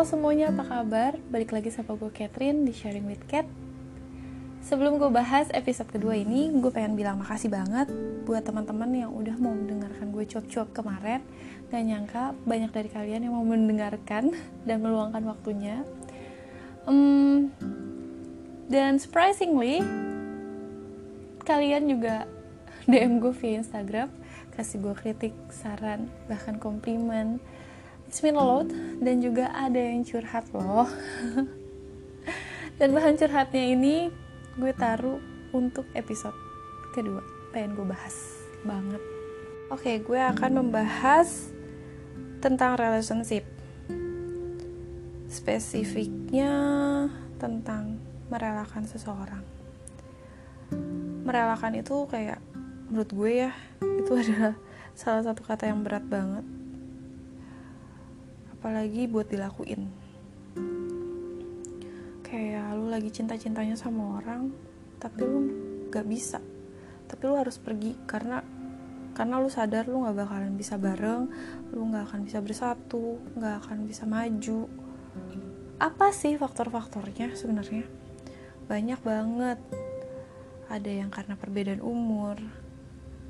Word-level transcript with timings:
Halo 0.00 0.16
semuanya, 0.16 0.48
apa 0.48 0.64
kabar? 0.64 1.12
Balik 1.28 1.52
lagi 1.52 1.68
sama 1.68 1.92
gue 1.92 2.08
Catherine 2.08 2.64
di 2.64 2.72
Sharing 2.72 3.04
with 3.04 3.20
Cat. 3.28 3.44
Sebelum 4.64 4.96
gue 4.96 5.12
bahas 5.12 5.52
episode 5.52 5.92
kedua 5.92 6.16
ini, 6.16 6.48
gue 6.56 6.72
pengen 6.72 6.96
bilang 6.96 7.20
makasih 7.20 7.52
banget 7.52 7.92
buat 8.24 8.40
teman-teman 8.40 8.88
yang 8.96 9.12
udah 9.12 9.36
mau 9.36 9.52
mendengarkan 9.52 10.08
gue 10.08 10.24
cuap-cuap 10.24 10.72
kemarin. 10.72 11.20
Gak 11.68 11.84
nyangka 11.84 12.32
banyak 12.48 12.72
dari 12.72 12.88
kalian 12.88 13.28
yang 13.28 13.36
mau 13.36 13.44
mendengarkan 13.44 14.32
dan 14.64 14.80
meluangkan 14.80 15.20
waktunya. 15.20 15.84
Um, 16.88 17.52
Dan 18.72 18.96
surprisingly, 18.96 19.84
kalian 21.44 21.92
juga 21.92 22.24
DM 22.88 23.20
gue 23.20 23.36
via 23.36 23.60
Instagram 23.60 24.08
Kasih 24.56 24.80
gue 24.82 24.94
kritik, 24.96 25.36
saran, 25.52 26.08
bahkan 26.24 26.56
komplimen 26.56 27.40
It's 28.10 28.26
mean 28.26 28.34
a 28.34 28.42
lot 28.42 28.66
dan 28.98 29.22
juga 29.22 29.54
ada 29.54 29.78
yang 29.78 30.02
curhat 30.02 30.50
loh. 30.50 30.90
Dan 32.82 32.90
bahan 32.90 33.14
curhatnya 33.14 33.70
ini 33.70 34.10
gue 34.58 34.72
taruh 34.74 35.22
untuk 35.54 35.86
episode 35.94 36.34
kedua. 36.90 37.22
Pengen 37.54 37.78
gue 37.78 37.86
bahas 37.86 38.18
banget. 38.66 38.98
Oke 39.70 40.02
gue 40.02 40.18
akan 40.18 40.58
membahas 40.58 41.54
tentang 42.42 42.74
relationship. 42.74 43.46
Spesifiknya 45.30 46.50
tentang 47.38 48.02
merelakan 48.26 48.90
seseorang. 48.90 49.46
Merelakan 51.22 51.78
itu 51.78 52.10
kayak 52.10 52.42
menurut 52.90 53.10
gue 53.14 53.32
ya 53.46 53.54
itu 53.78 54.12
adalah 54.26 54.58
salah 54.98 55.22
satu 55.22 55.46
kata 55.46 55.70
yang 55.70 55.86
berat 55.86 56.02
banget 56.10 56.58
apalagi 58.60 59.08
buat 59.08 59.24
dilakuin. 59.24 59.88
Kayak 62.20 62.76
lu 62.76 62.92
lagi 62.92 63.08
cinta-cintanya 63.08 63.72
sama 63.72 64.20
orang 64.20 64.52
tapi 65.00 65.24
lu 65.24 65.40
gak 65.88 66.04
bisa. 66.04 66.44
Tapi 67.08 67.22
lu 67.24 67.40
harus 67.40 67.56
pergi 67.56 67.96
karena 68.04 68.44
karena 69.16 69.40
lu 69.40 69.48
sadar 69.48 69.88
lu 69.88 70.04
gak 70.04 70.12
bakalan 70.12 70.60
bisa 70.60 70.76
bareng 70.76 71.32
lu 71.72 71.88
gak 71.88 72.12
akan 72.12 72.20
bisa 72.28 72.44
bersatu 72.44 73.16
gak 73.40 73.64
akan 73.64 73.88
bisa 73.88 74.04
maju. 74.04 74.68
Apa 75.80 76.12
sih 76.12 76.36
faktor-faktornya 76.36 77.32
sebenarnya? 77.32 77.88
Banyak 78.68 79.00
banget. 79.00 79.56
Ada 80.68 81.00
yang 81.00 81.08
karena 81.08 81.32
perbedaan 81.32 81.80
umur 81.80 82.36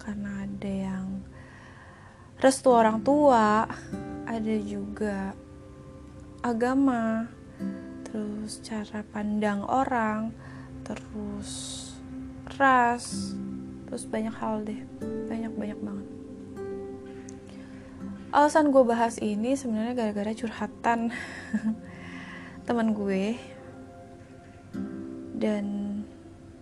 karena 0.03 0.42
ada 0.42 0.72
yang 0.91 1.22
restu 2.42 2.75
orang 2.75 2.98
tua 3.06 3.70
ada 4.31 4.56
juga 4.62 5.34
agama 6.47 7.27
terus 8.06 8.62
cara 8.62 9.03
pandang 9.11 9.67
orang 9.67 10.31
terus 10.87 11.50
ras 12.55 13.34
terus 13.91 14.06
banyak 14.06 14.31
hal 14.31 14.62
deh 14.62 14.78
banyak 15.27 15.50
banyak 15.50 15.78
banget. 15.83 16.06
Alasan 18.31 18.70
gue 18.70 18.87
bahas 18.87 19.19
ini 19.19 19.59
sebenarnya 19.59 19.98
gara-gara 19.98 20.31
curhatan 20.31 21.11
teman 22.70 22.94
gue. 22.94 23.34
Dan 25.34 25.67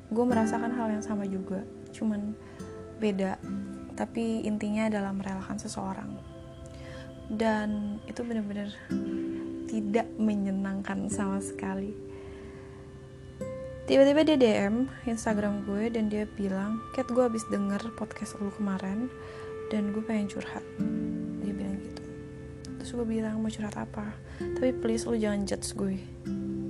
gue 0.09 0.25
merasakan 0.25 0.73
hal 0.73 0.89
yang 0.97 1.05
sama 1.05 1.29
juga 1.29 1.61
cuman 1.93 2.33
beda. 2.97 3.37
Tapi 3.93 4.49
intinya 4.49 4.89
adalah 4.89 5.13
merelakan 5.13 5.61
seseorang 5.61 6.38
dan 7.29 8.01
itu 8.09 8.25
benar-benar 8.25 8.73
tidak 9.69 10.09
menyenangkan 10.17 11.13
sama 11.13 11.39
sekali. 11.45 11.93
Tiba-tiba 13.89 14.21
dia 14.21 14.37
DM 14.37 14.85
Instagram 15.09 15.65
gue 15.65 15.89
dan 15.89 16.13
dia 16.13 16.29
bilang 16.29 16.77
Kat 16.93 17.09
gue 17.09 17.25
habis 17.25 17.45
denger 17.49 17.81
podcast 17.97 18.37
lu 18.37 18.53
kemarin 18.53 19.09
dan 19.73 19.93
gue 19.97 20.05
pengen 20.05 20.29
curhat. 20.29 20.65
Dia 21.41 21.53
bilang 21.57 21.81
gitu. 21.81 22.05
Terus 22.81 22.91
gue 22.93 23.07
bilang 23.09 23.41
mau 23.41 23.49
curhat 23.49 23.77
apa? 23.81 24.13
Tapi 24.41 24.77
please 24.77 25.09
lu 25.09 25.17
jangan 25.17 25.45
judge 25.49 25.73
gue. 25.73 25.97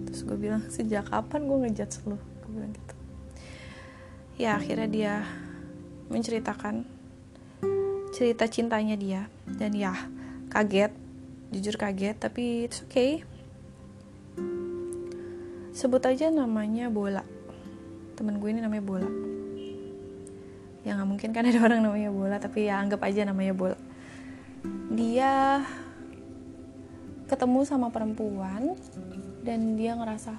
Terus 0.07 0.21
gue 0.27 0.39
bilang 0.39 0.63
sejak 0.71 1.11
kapan 1.11 1.47
gue 1.47 1.59
ngejudge 1.67 2.07
lu? 2.07 2.19
Gue 2.19 2.51
bilang 2.55 2.73
gitu. 2.75 2.95
Ya 4.39 4.55
akhirnya 4.55 4.87
dia 4.87 5.15
menceritakan 6.11 6.87
cerita 8.15 8.47
cintanya 8.47 8.95
dia. 8.95 9.27
Dan 9.47 9.75
ya 9.75 9.91
kaget 10.49 10.93
jujur 11.49 11.77
kaget 11.81 12.17
tapi 12.17 12.69
it's 12.69 12.85
okay. 12.85 13.25
Sebut 15.73 16.03
aja 16.05 16.29
namanya 16.29 16.91
bola. 16.91 17.23
Temen 18.19 18.43
gue 18.43 18.51
ini 18.51 18.61
namanya 18.61 18.85
bola. 18.85 19.11
Ya 20.83 20.97
nggak 20.99 21.09
mungkin 21.09 21.31
kan 21.31 21.47
ada 21.47 21.61
orang 21.67 21.81
namanya 21.85 22.11
bola 22.11 22.37
tapi 22.43 22.67
ya 22.67 22.81
anggap 22.83 23.01
aja 23.07 23.25
namanya 23.25 23.55
bola. 23.55 23.79
Dia 24.93 25.63
ketemu 27.29 27.61
sama 27.69 27.93
perempuan 27.93 28.75
dan 29.45 29.77
dia 29.77 29.95
ngerasa 29.95 30.35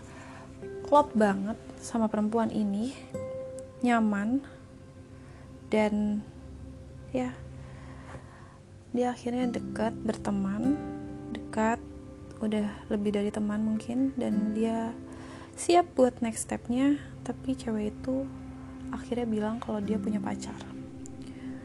klop 0.89 1.13
banget 1.13 1.55
sama 1.77 2.09
perempuan 2.09 2.49
ini 2.49 2.91
nyaman 3.85 4.41
dan 5.69 6.25
ya 7.13 7.31
dia 8.89 9.13
akhirnya 9.13 9.50
dekat 9.53 9.94
berteman 10.01 10.73
dekat 11.29 11.77
udah 12.39 12.72
lebih 12.89 13.13
dari 13.13 13.29
teman 13.29 13.61
mungkin 13.61 14.16
dan 14.16 14.55
dia 14.55 14.95
siap 15.59 15.91
buat 15.94 16.23
next 16.23 16.47
stepnya 16.47 16.95
tapi 17.22 17.53
cewek 17.53 17.94
itu 17.94 18.23
akhirnya 18.89 19.27
bilang 19.29 19.61
kalau 19.61 19.83
dia 19.83 20.01
punya 20.01 20.17
pacar. 20.17 20.57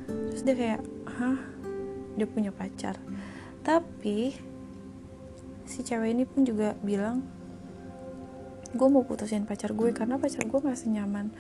Terus 0.08 0.42
dia 0.44 0.54
kayak 0.58 0.80
hah? 1.16 1.38
Dia 2.18 2.26
punya 2.28 2.50
pacar? 2.52 2.98
Tapi 3.64 4.34
si 5.64 5.80
cewek 5.80 6.12
ini 6.12 6.28
pun 6.28 6.44
juga 6.44 6.76
bilang 6.84 7.24
gue 8.74 8.88
mau 8.90 9.06
putusin 9.06 9.46
pacar 9.46 9.72
gue 9.72 9.94
karena 9.94 10.18
pacar 10.18 10.44
gue 10.44 10.58
gak 10.58 10.76
senyaman 10.76 11.30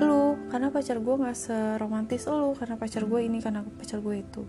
lu 0.00 0.40
karena 0.48 0.72
pacar 0.72 0.96
gue 0.98 1.14
gak 1.20 1.36
seromantis 1.36 2.24
lu 2.26 2.56
karena 2.56 2.80
pacar 2.80 3.04
gue 3.04 3.20
ini 3.20 3.44
karena 3.44 3.60
pacar 3.60 4.00
gue 4.00 4.24
itu 4.24 4.42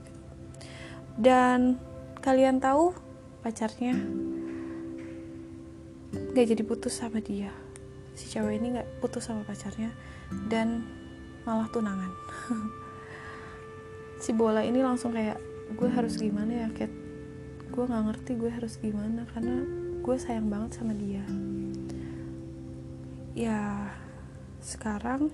dan 1.17 1.81
kalian 2.21 2.61
tahu 2.61 2.93
pacarnya 3.41 3.97
gak 6.33 6.47
jadi 6.53 6.63
putus 6.63 7.01
sama 7.01 7.17
dia. 7.17 7.49
Si 8.13 8.29
cewek 8.29 8.61
ini 8.61 8.77
gak 8.77 9.01
putus 9.01 9.25
sama 9.29 9.41
pacarnya 9.41 9.89
dan 10.49 10.85
malah 11.45 11.69
tunangan. 11.73 12.13
Si 14.17 14.33
bola 14.33 14.65
ini 14.65 14.81
langsung 14.81 15.13
kayak 15.13 15.37
gue 15.77 15.89
harus 15.93 16.17
gimana 16.17 16.65
ya 16.65 16.69
Kat? 16.73 16.89
Gue 17.69 17.85
gak 17.85 18.01
ngerti 18.09 18.33
gue 18.33 18.49
harus 18.49 18.81
gimana 18.81 19.29
karena 19.29 19.61
gue 20.01 20.15
sayang 20.17 20.49
banget 20.49 20.81
sama 20.81 20.97
dia. 20.97 21.21
Ya 23.37 23.93
sekarang 24.57 25.29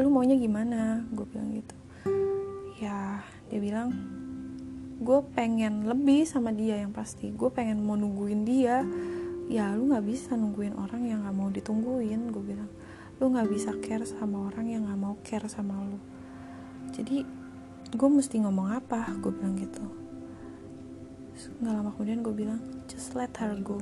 lu 0.00 0.08
maunya 0.08 0.40
gimana? 0.40 1.04
Gue 1.12 1.28
bilang 1.28 1.52
gitu. 1.52 1.76
Ya 2.80 3.20
dia 3.48 3.60
bilang 3.60 3.88
gue 4.98 5.20
pengen 5.32 5.86
lebih 5.86 6.26
sama 6.26 6.50
dia 6.50 6.80
yang 6.82 6.92
pasti. 6.92 7.30
Gue 7.32 7.48
pengen 7.48 7.80
mau 7.80 7.94
nungguin 7.94 8.42
dia. 8.44 8.82
Ya 9.48 9.72
lu 9.72 9.88
nggak 9.88 10.04
bisa 10.04 10.36
nungguin 10.36 10.76
orang 10.76 11.08
yang 11.08 11.24
nggak 11.24 11.36
mau 11.36 11.48
ditungguin 11.48 12.28
gue 12.28 12.44
bilang. 12.44 12.70
Lu 13.18 13.32
nggak 13.32 13.48
bisa 13.48 13.72
care 13.80 14.04
sama 14.04 14.50
orang 14.52 14.66
yang 14.68 14.82
nggak 14.84 15.00
mau 15.00 15.14
care 15.24 15.48
sama 15.48 15.80
lu. 15.80 15.98
Jadi 16.92 17.24
gue 17.88 18.08
mesti 18.10 18.36
ngomong 18.44 18.68
apa? 18.76 19.08
Gue 19.22 19.32
bilang 19.32 19.56
gitu. 19.56 19.84
Nggak 21.62 21.72
lama 21.72 21.90
kemudian 21.96 22.20
gue 22.20 22.34
bilang 22.34 22.60
just 22.90 23.14
let 23.16 23.32
her 23.40 23.54
go. 23.62 23.78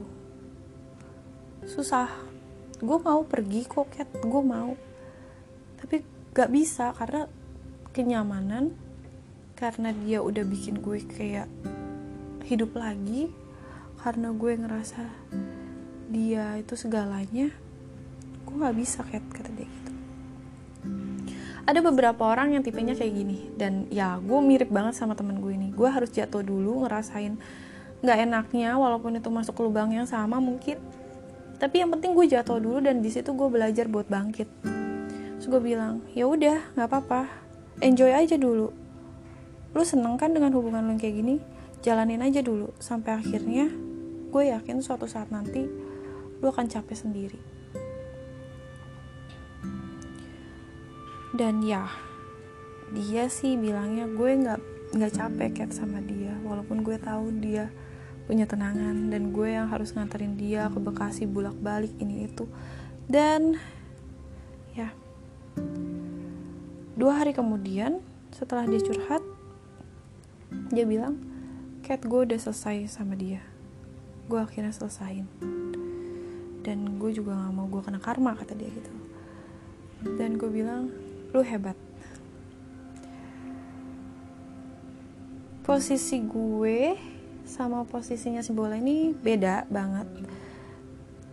Susah. 1.66 2.06
Gue 2.76 2.98
mau 3.00 3.24
pergi 3.24 3.64
kok 3.64 3.88
gue 4.20 4.42
mau. 4.44 4.76
Tapi 5.80 6.04
gak 6.36 6.52
bisa 6.52 6.92
karena 6.92 7.24
kenyamanan 7.96 8.85
karena 9.56 9.88
dia 10.05 10.20
udah 10.20 10.44
bikin 10.44 10.85
gue 10.85 11.00
kayak 11.08 11.49
hidup 12.44 12.76
lagi 12.76 13.32
karena 14.05 14.29
gue 14.31 14.53
ngerasa 14.53 15.03
dia 16.12 16.61
itu 16.61 16.76
segalanya 16.76 17.49
gue 18.44 18.55
nggak 18.55 18.76
bisa 18.76 19.00
kayak 19.08 19.25
kata 19.32 19.50
dia 19.56 19.67
gitu. 19.67 19.93
Ada 21.67 21.82
beberapa 21.82 22.23
orang 22.31 22.55
yang 22.55 22.62
tipenya 22.62 22.94
kayak 22.94 23.11
gini 23.11 23.50
dan 23.58 23.91
ya 23.91 24.23
gue 24.23 24.38
mirip 24.38 24.70
banget 24.70 24.94
sama 24.94 25.19
temen 25.19 25.43
gue 25.43 25.50
ini. 25.50 25.75
Gue 25.75 25.91
harus 25.91 26.14
jatuh 26.14 26.44
dulu 26.44 26.87
ngerasain 26.87 27.35
nggak 28.06 28.19
enaknya 28.23 28.79
walaupun 28.79 29.19
itu 29.19 29.26
masuk 29.32 29.67
lubang 29.67 29.91
yang 29.91 30.06
sama 30.06 30.38
mungkin. 30.38 30.79
Tapi 31.58 31.82
yang 31.82 31.91
penting 31.91 32.14
gue 32.14 32.29
jatuh 32.29 32.62
dulu 32.62 32.79
dan 32.85 33.03
di 33.03 33.11
situ 33.11 33.35
gue 33.35 33.49
belajar 33.50 33.91
buat 33.91 34.06
bangkit. 34.06 34.47
Terus 35.43 35.47
gue 35.50 35.58
bilang 35.58 36.06
ya 36.14 36.31
udah 36.31 36.76
nggak 36.79 36.87
apa-apa. 36.87 37.26
Enjoy 37.82 38.14
aja 38.14 38.38
dulu 38.38 38.85
lu 39.72 39.82
seneng 39.82 40.20
kan 40.20 40.30
dengan 40.30 40.54
hubungan 40.54 40.84
lu 40.84 40.94
kayak 41.00 41.16
gini? 41.18 41.36
Jalanin 41.82 42.22
aja 42.22 42.42
dulu 42.42 42.74
sampai 42.78 43.18
akhirnya 43.18 43.70
gue 44.30 44.42
yakin 44.52 44.82
suatu 44.82 45.06
saat 45.06 45.30
nanti 45.30 45.64
lu 46.42 46.46
akan 46.46 46.66
capek 46.68 46.96
sendiri. 46.96 47.40
Dan 51.36 51.60
ya 51.64 51.88
dia 52.92 53.28
sih 53.28 53.58
bilangnya 53.60 54.08
gue 54.08 54.30
nggak 54.40 54.60
nggak 54.96 55.12
capek 55.12 55.50
cat 55.52 55.70
sama 55.74 56.00
dia. 56.02 56.32
Walaupun 56.42 56.80
gue 56.80 56.96
tahu 56.96 57.32
dia 57.42 57.69
punya 58.26 58.48
tenangan 58.48 59.12
dan 59.12 59.30
gue 59.30 59.48
yang 59.54 59.70
harus 59.70 59.94
nganterin 59.94 60.34
dia 60.34 60.66
ke 60.66 60.78
Bekasi 60.82 61.28
bulak 61.30 61.54
balik 61.62 61.94
ini 62.02 62.26
itu. 62.26 62.48
Dan 63.06 63.54
ya 64.74 64.90
dua 66.98 67.22
hari 67.22 67.36
kemudian 67.36 68.02
setelah 68.34 68.66
dia 68.66 68.82
curhat 68.82 69.22
dia 70.70 70.84
bilang 70.87 71.19
Cat 71.87 72.02
gue 72.02 72.26
udah 72.26 72.34
selesai 72.34 72.90
sama 72.98 73.14
dia. 73.14 73.38
Gue 74.26 74.43
akhirnya 74.43 74.75
selesain. 74.75 75.22
Dan 76.66 76.98
gue 76.98 77.14
juga 77.14 77.38
gak 77.38 77.54
mau 77.54 77.70
gue 77.70 77.78
kena 77.78 78.02
karma 78.02 78.34
kata 78.34 78.58
dia 78.58 78.66
gitu. 78.66 78.90
Dan 80.19 80.34
gue 80.34 80.50
bilang 80.50 80.90
lu 81.31 81.46
hebat. 81.46 81.78
Posisi 85.62 86.26
gue 86.26 86.98
sama 87.46 87.87
posisinya 87.87 88.43
si 88.43 88.50
bola 88.50 88.82
ini 88.82 89.14
beda 89.14 89.70
banget. 89.70 90.10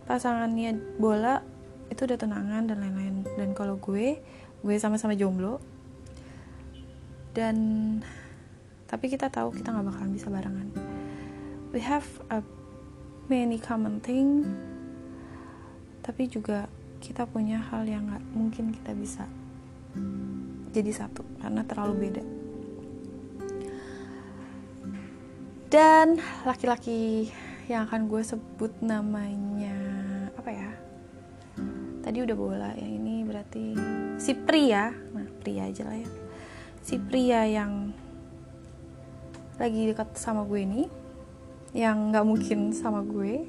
Pasangannya 0.06 1.02
bola 1.02 1.42
itu 1.90 2.06
udah 2.06 2.14
tenangan 2.14 2.70
dan 2.70 2.78
lain-lain. 2.78 3.26
Dan 3.34 3.58
kalau 3.58 3.74
gue 3.82 4.22
gue 4.62 4.76
sama-sama 4.78 5.18
jomblo. 5.18 5.58
Dan 7.34 7.58
tapi 8.94 9.10
kita 9.10 9.26
tahu 9.26 9.50
kita 9.50 9.74
nggak 9.74 9.90
bakalan 9.90 10.14
bisa 10.14 10.30
barengan. 10.30 10.70
We 11.74 11.82
have 11.82 12.06
a 12.30 12.46
many 13.26 13.58
common 13.58 13.98
thing. 13.98 14.46
Tapi 15.98 16.30
juga 16.30 16.70
kita 17.02 17.26
punya 17.26 17.58
hal 17.58 17.90
yang 17.90 18.06
nggak 18.06 18.22
mungkin 18.38 18.70
kita 18.70 18.94
bisa 18.94 19.26
jadi 20.70 20.94
satu 20.94 21.26
karena 21.42 21.66
terlalu 21.66 22.06
beda. 22.06 22.24
Dan 25.74 26.22
laki-laki 26.46 27.34
yang 27.66 27.90
akan 27.90 28.06
gue 28.06 28.22
sebut 28.22 28.78
namanya 28.78 29.74
apa 30.38 30.50
ya? 30.54 30.70
Tadi 31.98 32.22
udah 32.22 32.36
bola 32.38 32.70
yang 32.78 33.02
ini 33.02 33.26
berarti 33.26 33.74
si 34.22 34.38
pria. 34.38 34.94
Nah 34.94 35.26
pria 35.42 35.66
aja 35.66 35.82
lah 35.82 35.98
ya. 35.98 36.06
Si 36.78 36.94
pria 37.02 37.42
yang 37.42 38.03
lagi 39.60 39.90
dekat 39.90 40.18
sama 40.18 40.42
gue 40.46 40.62
nih 40.62 40.86
yang 41.74 42.10
nggak 42.10 42.26
mungkin 42.26 42.74
sama 42.74 43.02
gue 43.02 43.46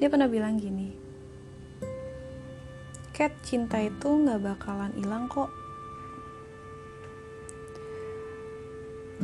dia 0.00 0.08
pernah 0.08 0.30
bilang 0.30 0.56
gini 0.58 1.00
Cat 3.20 3.36
cinta 3.44 3.76
itu 3.76 4.08
nggak 4.08 4.40
bakalan 4.40 4.96
hilang 4.96 5.28
kok. 5.28 5.52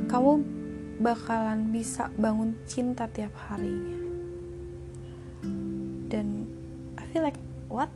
Kamu 0.04 0.32
bakalan 1.00 1.72
bisa 1.72 2.12
bangun 2.20 2.52
cinta 2.68 3.08
tiap 3.08 3.32
harinya. 3.48 3.96
Dan 6.12 6.44
I 7.00 7.08
feel 7.08 7.24
like 7.24 7.40
what? 7.72 7.88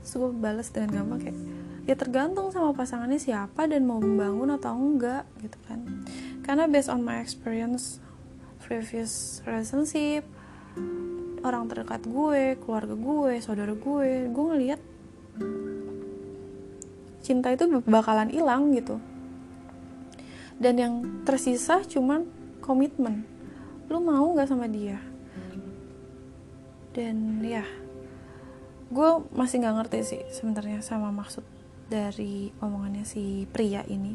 Terus 0.00 0.16
gue 0.16 0.32
balas 0.32 0.72
dengan 0.72 0.96
gampang 0.96 1.28
kayak 1.28 1.38
ya 1.88 1.96
tergantung 1.96 2.52
sama 2.52 2.76
pasangannya 2.76 3.16
siapa 3.16 3.64
dan 3.64 3.88
mau 3.88 3.96
membangun 3.96 4.52
atau 4.52 4.76
enggak 4.76 5.24
gitu 5.40 5.56
kan. 5.64 6.04
Karena 6.44 6.68
based 6.68 6.92
on 6.92 7.00
my 7.00 7.24
experience 7.24 7.96
previous 8.60 9.40
relationship 9.48 10.28
orang 11.40 11.64
terdekat 11.72 12.04
gue 12.04 12.60
keluarga 12.60 12.92
gue 12.92 13.40
saudara 13.40 13.72
gue 13.72 14.28
gue 14.28 14.44
ngeliat 14.52 14.80
cinta 17.24 17.48
itu 17.56 17.64
bakalan 17.88 18.28
hilang 18.28 18.68
gitu. 18.76 19.00
Dan 20.60 20.74
yang 20.76 20.94
tersisa 21.24 21.80
cuman 21.88 22.28
komitmen. 22.60 23.24
Lu 23.88 24.04
mau 24.04 24.28
nggak 24.36 24.52
sama 24.52 24.68
dia? 24.68 25.00
Dan 26.92 27.40
ya 27.40 27.64
gue 28.92 29.08
masih 29.32 29.64
nggak 29.64 29.76
ngerti 29.80 29.98
sih 30.04 30.22
sebenarnya 30.32 30.84
sama 30.84 31.08
maksud 31.12 31.57
dari 31.88 32.52
omongannya 32.60 33.02
si 33.02 33.48
pria 33.48 33.82
ini. 33.88 34.14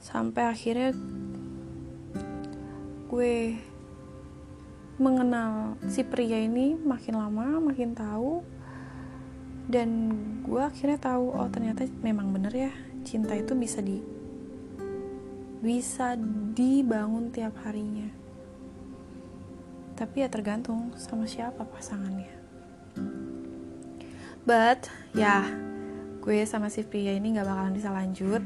Sampai 0.00 0.44
akhirnya 0.48 0.92
gue 3.10 3.36
mengenal 5.00 5.80
si 5.88 6.04
pria 6.04 6.36
ini 6.36 6.76
makin 6.76 7.16
lama 7.16 7.58
makin 7.72 7.96
tahu. 7.96 8.44
Dan 9.70 10.12
gue 10.44 10.60
akhirnya 10.60 11.00
tahu 11.00 11.32
oh 11.32 11.48
ternyata 11.48 11.88
memang 12.04 12.30
bener 12.36 12.52
ya 12.52 12.72
cinta 13.02 13.32
itu 13.32 13.56
bisa 13.56 13.80
di 13.80 14.02
bisa 15.60 16.16
dibangun 16.52 17.32
tiap 17.32 17.56
harinya. 17.64 18.08
Tapi 19.96 20.24
ya 20.24 20.28
tergantung 20.32 20.92
sama 20.96 21.28
siapa 21.28 21.64
pasangannya. 21.64 22.32
But 24.48 24.88
ya 25.12 25.44
gue 26.20 26.44
sama 26.44 26.68
si 26.68 26.84
pria 26.84 27.16
ini 27.16 27.32
nggak 27.32 27.48
bakalan 27.48 27.72
bisa 27.72 27.90
lanjut. 27.90 28.44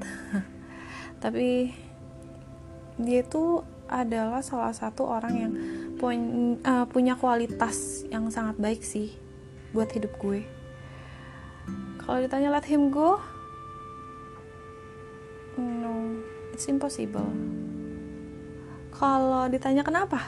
Tapi 1.23 1.75
dia 2.99 3.21
itu 3.26 3.67
adalah 3.91 4.41
salah 4.41 4.73
satu 4.73 5.05
orang 5.05 5.35
yang 5.35 5.53
punya, 5.99 6.26
uh, 6.65 6.87
punya 6.88 7.15
kualitas 7.19 8.06
yang 8.09 8.31
sangat 8.31 8.56
baik 8.56 8.81
sih 8.81 9.15
buat 9.75 9.91
hidup 9.91 10.15
gue. 10.23 10.47
Kalau 12.05 12.19
ditanya 12.21 12.53
let 12.53 12.69
him 12.69 12.93
go 12.93 13.19
no 15.59 16.23
it's 16.55 16.67
impossible. 16.71 17.26
Kalau 18.94 19.50
ditanya 19.50 19.82
kenapa? 19.82 20.23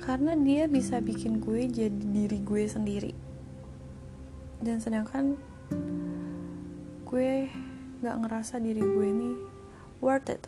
Karena 0.00 0.36
dia 0.36 0.68
bisa 0.68 1.00
bikin 1.00 1.40
gue 1.40 1.68
jadi 1.68 1.92
diri 1.92 2.40
gue 2.40 2.64
sendiri. 2.68 3.12
Dan 4.64 4.80
sedangkan 4.80 5.36
gue 7.14 7.46
gak 8.02 8.16
ngerasa 8.26 8.58
diri 8.58 8.82
gue 8.82 9.06
ini 9.06 9.30
worth 10.02 10.28
it 10.28 10.44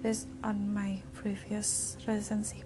based 0.00 0.30
on 0.46 0.70
my 0.70 1.02
previous 1.10 1.98
relationship. 2.06 2.64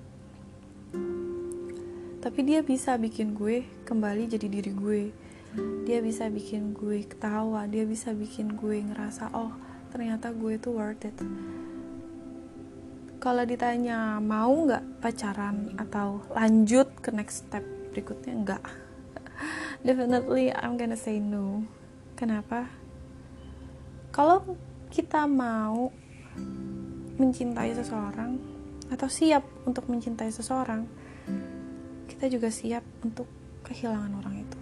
Tapi 2.23 2.41
dia 2.47 2.61
bisa 2.63 2.95
bikin 3.01 3.35
gue 3.35 3.67
kembali 3.89 4.31
jadi 4.31 4.47
diri 4.47 4.73
gue. 4.77 5.03
Dia 5.89 5.99
bisa 6.05 6.29
bikin 6.29 6.77
gue 6.77 7.03
ketawa. 7.09 7.67
Dia 7.67 7.83
bisa 7.89 8.13
bikin 8.13 8.55
gue 8.55 8.85
ngerasa 8.85 9.33
oh 9.35 9.51
ternyata 9.91 10.31
gue 10.31 10.55
itu 10.55 10.71
worth 10.71 11.09
it. 11.09 11.17
Kalau 13.19 13.43
ditanya 13.43 14.21
mau 14.21 14.53
nggak 14.53 15.03
pacaran 15.03 15.73
atau 15.81 16.23
lanjut 16.37 16.93
ke 17.01 17.11
next 17.11 17.49
step 17.49 17.65
berikutnya? 17.91 18.33
Enggak 18.37 18.63
definitely 19.83 20.55
I'm 20.55 20.79
gonna 20.79 20.99
say 20.99 21.19
no. 21.19 21.67
Kenapa? 22.15 22.71
Kalau 24.15 24.57
kita 24.91 25.27
mau 25.27 25.91
mencintai 27.19 27.75
seseorang 27.77 28.39
atau 28.93 29.09
siap 29.09 29.45
untuk 29.65 29.89
mencintai 29.89 30.29
seseorang 30.29 30.85
kita 32.23 32.29
juga 32.29 32.53
siap 32.53 32.85
untuk 33.03 33.27
kehilangan 33.67 34.13
orang 34.21 34.37
itu. 34.45 34.59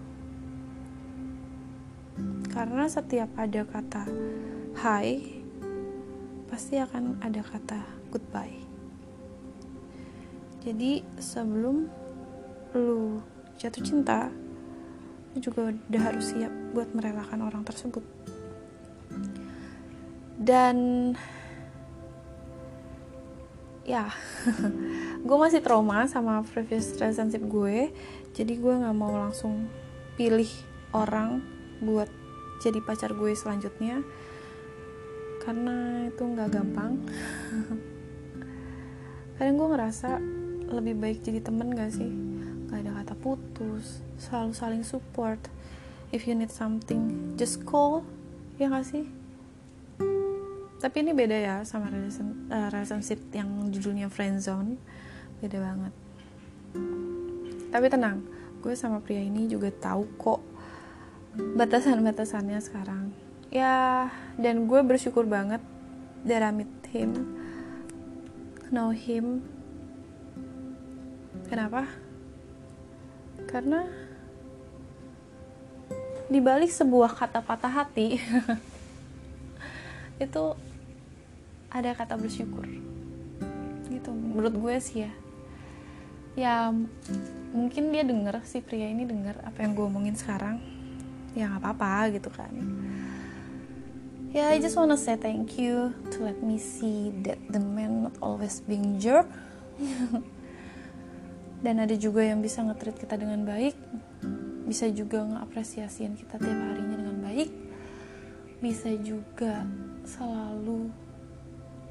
Karena 2.48 2.88
setiap 2.88 3.30
ada 3.36 3.62
kata 3.66 4.04
hai 4.80 5.40
pasti 6.48 6.80
akan 6.80 7.20
ada 7.20 7.42
kata 7.44 7.80
goodbye. 8.08 8.58
Jadi 10.60 11.04
sebelum 11.16 11.88
lu 12.76 13.20
jatuh 13.56 13.82
cinta 13.82 14.28
juga 15.38 15.70
udah 15.70 16.02
harus 16.02 16.34
siap 16.34 16.50
buat 16.74 16.90
merelakan 16.90 17.46
orang 17.46 17.62
tersebut. 17.62 18.02
Dan 20.40 20.76
ya 23.86 24.10
gue 25.26 25.36
masih 25.38 25.62
trauma 25.62 26.06
sama 26.06 26.46
previous 26.46 26.94
relationship 26.94 27.42
gue 27.42 27.90
jadi 28.30 28.52
gue 28.54 28.74
nggak 28.86 28.94
mau 28.94 29.10
langsung 29.10 29.66
pilih 30.14 30.46
orang 30.94 31.42
buat 31.82 32.06
jadi 32.62 32.78
pacar 32.84 33.16
gue 33.16 33.34
selanjutnya 33.34 34.04
karena 35.40 36.06
itu 36.12 36.20
nggak 36.20 36.52
gampang. 36.52 37.00
Kadang 39.40 39.56
gue 39.56 39.68
ngerasa 39.72 40.20
lebih 40.68 41.00
baik 41.00 41.24
jadi 41.24 41.40
temen 41.42 41.74
gak 41.74 41.96
sih 41.96 42.12
gak 42.70 42.86
ada 42.86 43.02
kata 43.02 43.14
putus 43.18 44.00
selalu 44.16 44.52
saling 44.54 44.84
support. 44.86 45.42
If 46.14 46.26
you 46.26 46.38
need 46.38 46.54
something 46.54 47.34
just 47.34 47.66
call 47.66 48.06
ya 48.56 48.70
gak 48.70 48.86
sih? 48.86 49.04
Tapi 50.80 50.96
ini 51.04 51.12
beda 51.12 51.36
ya 51.36 51.56
sama 51.68 51.92
uh, 51.92 52.68
relationship 52.72 53.20
yang 53.36 53.68
judulnya 53.68 54.08
friendzone 54.08 54.80
beda 55.44 55.58
banget. 55.60 55.94
Tapi 57.68 57.86
tenang 57.90 58.24
gue 58.60 58.72
sama 58.76 59.02
pria 59.02 59.20
ini 59.20 59.50
juga 59.50 59.68
tahu 59.68 60.06
kok 60.16 60.40
batasan-batasannya 61.36 62.58
sekarang. 62.62 63.12
Ya 63.50 64.08
dan 64.38 64.70
gue 64.70 64.80
bersyukur 64.86 65.26
banget 65.26 65.60
that 66.24 66.40
I 66.40 66.54
meet 66.54 66.70
him 66.94 67.40
know 68.70 68.94
him. 68.94 69.42
Kenapa 71.50 71.90
karena 73.50 73.90
dibalik 76.30 76.70
sebuah 76.70 77.10
kata 77.18 77.42
patah 77.42 77.82
hati 77.82 78.22
itu 80.24 80.42
ada 81.66 81.90
kata 81.98 82.14
bersyukur. 82.14 82.66
Gitu 83.90 84.10
menurut 84.14 84.54
gue 84.54 84.76
sih 84.78 85.06
ya. 85.06 85.12
Ya 86.38 86.54
mungkin 87.50 87.90
dia 87.90 88.06
denger 88.06 88.46
si 88.46 88.62
pria 88.62 88.86
ini 88.86 89.02
denger 89.02 89.42
apa 89.42 89.66
yang 89.66 89.74
gue 89.74 89.86
omongin 89.86 90.14
sekarang. 90.14 90.62
Ya 91.34 91.50
nggak 91.50 91.62
apa-apa 91.66 92.14
gitu 92.14 92.30
kan. 92.30 92.54
Ya 94.30 94.54
I 94.54 94.62
just 94.62 94.78
wanna 94.78 94.94
say 94.94 95.18
thank 95.18 95.58
you 95.58 95.90
to 96.14 96.22
let 96.22 96.38
me 96.38 96.54
see 96.54 97.10
that 97.26 97.42
the 97.50 97.58
man 97.58 98.06
not 98.06 98.14
always 98.22 98.62
being 98.62 99.02
jerk 99.02 99.26
dan 101.60 101.80
ada 101.80 101.92
juga 101.96 102.24
yang 102.24 102.40
bisa 102.40 102.64
ngetrit 102.64 102.96
kita 102.96 103.20
dengan 103.20 103.44
baik 103.44 103.76
bisa 104.64 104.86
juga 104.88 105.26
ngapresiasiin 105.26 106.14
kita 106.14 106.38
tiap 106.38 106.60
harinya 106.70 106.96
dengan 106.96 107.18
baik 107.20 107.50
bisa 108.60 108.92
juga 109.00 109.66
selalu 110.06 110.92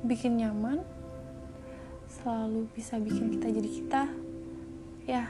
bikin 0.06 0.40
nyaman 0.40 0.80
selalu 2.10 2.66
bisa 2.74 2.98
bikin 2.98 3.36
kita 3.36 3.48
jadi 3.52 3.70
kita 3.70 4.04
ya 5.06 5.26
yeah. 5.26 5.28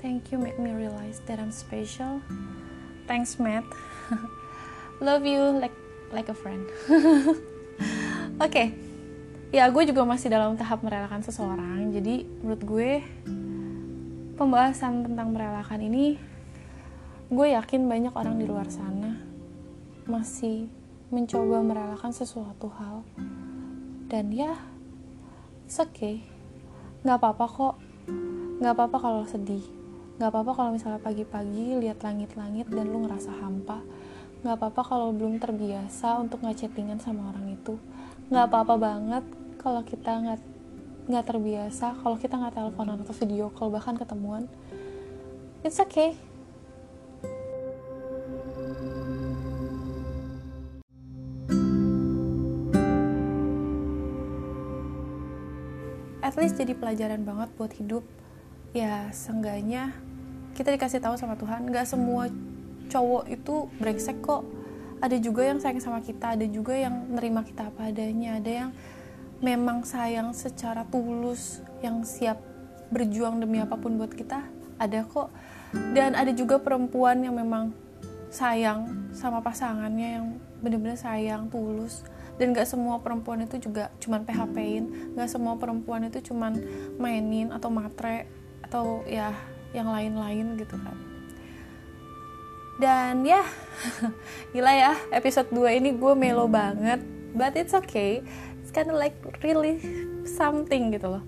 thank 0.00 0.32
you 0.32 0.38
make 0.40 0.58
me 0.58 0.72
realize 0.72 1.20
that 1.28 1.38
I'm 1.38 1.54
special 1.54 2.24
thanks 3.04 3.38
Matt 3.38 3.66
love 5.04 5.28
you 5.28 5.54
like 5.60 5.74
like 6.10 6.32
a 6.32 6.36
friend 6.36 6.66
oke 8.40 8.42
okay. 8.48 8.89
Ya 9.50 9.66
gue 9.66 9.82
juga 9.82 10.06
masih 10.06 10.30
dalam 10.30 10.54
tahap 10.54 10.86
merelakan 10.86 11.26
seseorang. 11.26 11.90
Jadi 11.90 12.22
menurut 12.42 12.62
gue 12.62 12.90
pembahasan 14.38 15.02
tentang 15.04 15.34
merelakan 15.34 15.82
ini 15.82 16.14
gue 17.30 17.46
yakin 17.54 17.86
banyak 17.86 18.14
orang 18.14 18.38
di 18.38 18.46
luar 18.46 18.66
sana 18.70 19.18
masih 20.06 20.66
mencoba 21.10 21.62
merelakan 21.66 22.14
sesuatu 22.14 22.70
hal. 22.78 23.02
Dan 24.06 24.30
ya 24.30 24.54
it's 25.66 25.82
okay. 25.82 26.22
Nggak 27.02 27.18
apa-apa 27.18 27.46
kok. 27.50 27.76
Nggak 28.62 28.74
apa-apa 28.74 28.96
kalau 29.02 29.22
sedih. 29.26 29.62
Nggak 30.18 30.30
apa-apa 30.30 30.52
kalau 30.54 30.70
misalnya 30.74 31.00
pagi-pagi 31.02 31.80
lihat 31.80 32.02
langit-langit 32.06 32.70
dan 32.70 32.86
lu 32.86 33.02
ngerasa 33.02 33.34
hampa. 33.42 33.82
Nggak 34.46 34.56
apa-apa 34.62 34.82
kalau 34.86 35.10
belum 35.10 35.42
terbiasa 35.42 36.22
untuk 36.22 36.42
nggak 36.42 36.58
chattingan 36.58 37.02
sama 37.02 37.34
orang 37.34 37.50
itu. 37.50 37.78
Nggak 38.30 38.46
apa-apa 38.50 38.74
banget 38.78 39.24
kalau 39.60 39.84
kita 39.84 40.08
nggak 40.08 40.40
nggak 41.12 41.24
terbiasa 41.28 41.92
kalau 42.00 42.16
kita 42.16 42.40
nggak 42.40 42.56
teleponan 42.56 42.96
atau 43.04 43.12
video 43.12 43.52
call 43.52 43.68
bahkan 43.68 43.92
ketemuan 43.92 44.48
it's 45.60 45.76
okay. 45.76 46.16
At 56.24 56.38
least 56.38 56.56
jadi 56.56 56.78
pelajaran 56.78 57.26
banget 57.26 57.50
buat 57.58 57.74
hidup. 57.74 58.06
Ya 58.70 59.10
seenggaknya 59.10 59.90
kita 60.54 60.70
dikasih 60.70 61.02
tahu 61.02 61.18
sama 61.18 61.34
Tuhan 61.34 61.66
nggak 61.66 61.90
semua 61.90 62.30
cowok 62.86 63.26
itu 63.28 63.66
brengsek 63.82 64.22
kok. 64.22 64.46
Ada 65.02 65.18
juga 65.18 65.42
yang 65.42 65.58
sayang 65.58 65.82
sama 65.82 65.98
kita 65.98 66.38
ada 66.38 66.46
juga 66.46 66.78
yang 66.78 67.10
nerima 67.10 67.42
kita 67.42 67.66
apa 67.66 67.90
adanya 67.90 68.38
ada 68.38 68.46
yang 68.46 68.70
memang 69.40 69.88
sayang 69.88 70.36
secara 70.36 70.84
tulus 70.88 71.64
yang 71.80 72.04
siap 72.04 72.36
berjuang 72.92 73.40
demi 73.40 73.56
apa 73.60 73.80
pun 73.80 73.96
buat 73.96 74.12
kita 74.12 74.44
ada 74.76 75.00
kok. 75.04 75.32
Dan 75.72 76.18
ada 76.18 76.32
juga 76.34 76.60
perempuan 76.60 77.24
yang 77.24 77.36
memang 77.36 77.72
sayang 78.30 79.10
sama 79.16 79.40
pasangannya 79.40 80.08
yang 80.20 80.26
bener-bener 80.60 80.96
sayang 80.96 81.48
tulus. 81.48 82.04
Dan 82.36 82.56
gak 82.56 82.68
semua 82.68 83.00
perempuan 83.00 83.44
itu 83.44 83.60
juga 83.60 83.92
cuman 84.00 84.24
PHP-in 84.24 85.12
gak 85.12 85.28
semua 85.28 85.60
perempuan 85.60 86.08
itu 86.08 86.32
cuman 86.32 86.56
mainin 86.96 87.52
atau 87.52 87.68
matre 87.68 88.24
atau 88.64 89.04
ya 89.04 89.36
yang 89.76 89.88
lain-lain 89.92 90.56
gitu 90.56 90.76
kan. 90.80 90.96
Dan 92.80 93.28
ya 93.28 93.44
gila 94.56 94.72
ya 94.72 94.96
episode 95.12 95.52
2 95.52 95.80
ini 95.80 95.96
gue 95.96 96.12
melo 96.16 96.48
banget. 96.48 97.00
But 97.30 97.54
it's 97.54 97.76
okay 97.76 98.26
it's 98.70 98.78
kind 98.78 98.86
of 98.86 98.94
like 99.02 99.18
really 99.42 99.82
something 100.22 100.94
gitu 100.94 101.18
loh. 101.18 101.24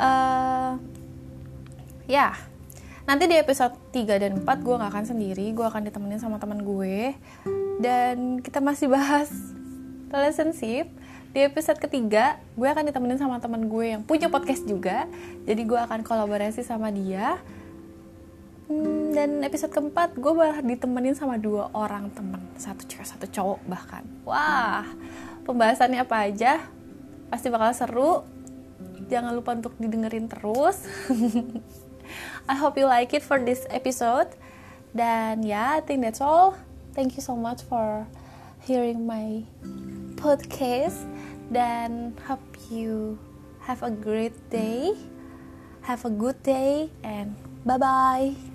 Uh, 0.00 0.80
ya. 2.08 2.32
Nanti 3.04 3.28
di 3.28 3.36
episode 3.36 3.76
3 3.92 4.16
dan 4.16 4.32
4 4.40 4.64
gue 4.64 4.74
gak 4.80 4.88
akan 4.88 5.04
sendiri 5.04 5.52
gue 5.52 5.66
akan 5.68 5.84
ditemenin 5.84 6.16
sama 6.16 6.40
teman 6.40 6.64
gue. 6.64 7.12
Dan 7.76 8.40
kita 8.40 8.64
masih 8.64 8.88
bahas 8.88 9.28
relationship. 10.08 10.88
Di 11.36 11.44
episode 11.44 11.76
ketiga 11.76 12.40
gue 12.56 12.64
akan 12.64 12.88
ditemenin 12.88 13.20
sama 13.20 13.36
teman 13.36 13.68
gue 13.68 13.92
yang 13.92 14.00
punya 14.00 14.32
podcast 14.32 14.64
juga. 14.64 15.04
Jadi 15.44 15.60
gue 15.68 15.76
akan 15.76 16.00
kolaborasi 16.00 16.64
sama 16.64 16.88
dia. 16.88 17.36
Hmm, 18.70 19.12
dan 19.12 19.44
episode 19.44 19.74
keempat 19.76 20.16
gue 20.16 20.32
malah 20.32 20.64
ditemenin 20.64 21.12
sama 21.12 21.36
dua 21.36 21.68
orang 21.76 22.08
temen. 22.16 22.40
Satu 22.56 22.86
cewek 22.88 23.04
satu 23.04 23.26
cowok 23.28 23.60
bahkan. 23.68 24.06
Wah 24.24 24.88
pembahasannya 25.44 26.02
apa 26.02 26.16
aja 26.28 26.52
pasti 27.30 27.48
bakal 27.48 27.70
seru. 27.72 28.12
Jangan 29.10 29.34
lupa 29.34 29.54
untuk 29.54 29.74
didengerin 29.78 30.30
terus. 30.30 30.86
I 32.50 32.54
hope 32.58 32.78
you 32.78 32.86
like 32.86 33.14
it 33.14 33.22
for 33.22 33.38
this 33.38 33.66
episode. 33.70 34.30
Dan 34.90 35.46
ya 35.46 35.54
yeah, 35.54 35.68
I 35.78 35.80
think 35.82 36.02
that's 36.02 36.18
all. 36.18 36.58
Thank 36.94 37.14
you 37.14 37.22
so 37.22 37.38
much 37.38 37.62
for 37.62 38.06
hearing 38.66 39.06
my 39.06 39.46
podcast. 40.18 41.06
Dan 41.50 42.18
hope 42.26 42.42
you 42.70 43.18
have 43.66 43.82
a 43.86 43.90
great 43.90 44.34
day. 44.50 44.94
Have 45.86 46.04
a 46.04 46.12
good 46.12 46.38
day 46.42 46.90
and 47.02 47.34
bye 47.64 47.78
bye 47.78 48.49